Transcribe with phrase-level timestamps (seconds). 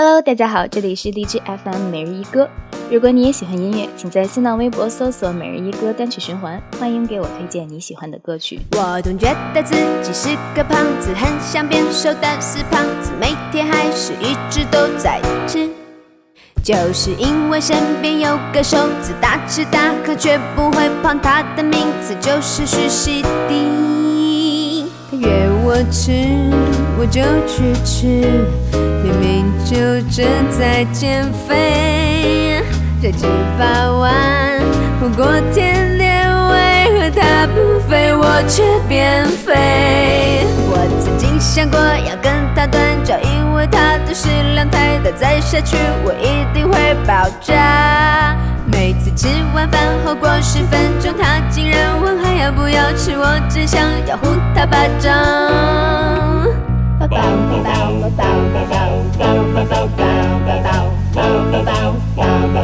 [0.00, 2.48] Hello，大家好，这里是荔枝 FM 每日一歌。
[2.88, 8.60] 如果你也喜欢音乐，请在新浪微博搜索“每日一歌”单曲循环，欢迎给我推荐你喜欢的歌曲。
[8.76, 15.68] 我总觉得自己是个胖子，很想变瘦，但是胖子每天还是一直都在吃。
[16.62, 24.84] 就是因为身边有个瘦子，大吃大喝却不会胖，他的名字就是徐熙娣。
[25.10, 25.28] 他约
[25.64, 26.12] 我吃，
[26.96, 28.44] 我就去吃，
[29.08, 29.76] 明明就
[30.10, 32.62] 正在减肥，
[33.00, 33.26] 这几
[33.58, 34.60] 百万
[35.00, 40.44] 火锅甜点，为何他不肥，我却变肥？
[40.70, 48.36] 我曾经想过要跟他断交，因为他的食量太大，再下去我一定会爆炸。
[48.70, 55.67] 每次吃完饭后过十分钟，他竟然问还要不要吃，我只想要呼他巴掌。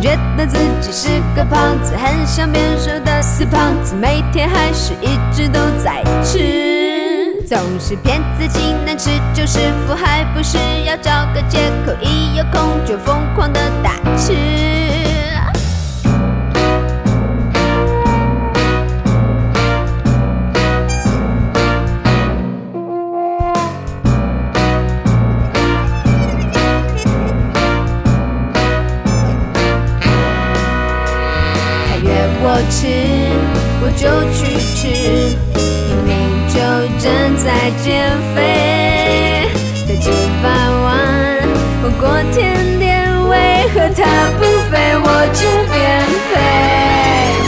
[0.00, 14.79] 觉得自己是个胖子，很想变瘦的死胖子，每天还是一直都在吃，总是骗自己能吃就是福，还不是要找个借口，一有空就疯狂的大吃。
[32.70, 32.86] 吃，
[33.82, 34.86] 我就去吃，
[35.88, 36.10] 明明
[36.48, 36.54] 就
[37.00, 39.50] 正在减肥。
[39.88, 40.08] 再吃
[40.40, 40.48] 八
[40.82, 40.88] 碗
[41.82, 46.32] 火锅甜点，为何他不肥，我却变肥？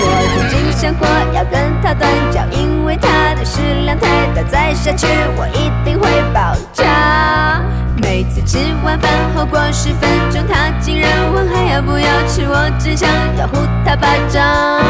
[0.00, 4.06] 我曾经想过要跟他断交，因为他的食量太
[4.36, 7.60] 大，再下去我一定会爆炸。
[8.00, 10.97] 每次吃完饭后过十分钟，他竟
[11.78, 13.54] 要不要吃，我只想要呼
[13.86, 14.82] 他巴掌。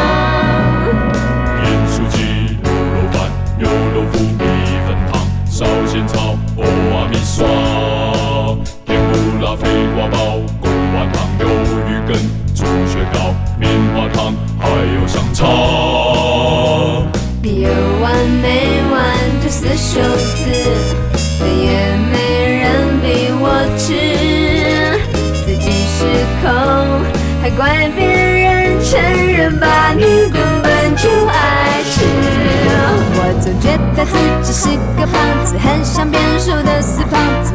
[1.61, 3.29] 盐酥鸡、卤肉饭、
[3.59, 4.43] 油豆腐、米
[4.87, 7.45] 粉汤、烧仙草、欧阿米刷、
[8.87, 11.45] 甜不辣、肥瓜包、贡丸汤、鱿
[11.85, 12.17] 鱼羹、
[12.55, 15.45] 猪血糕、棉花糖，还有香肠。
[17.43, 17.69] 你有
[18.01, 18.99] 完没完
[19.43, 20.49] 这死瘦子，
[27.57, 32.05] 怪别人承认把，你根本就爱吃。
[33.15, 37.53] 我总觉得自己是个胖子，很想变瘦的死胖子，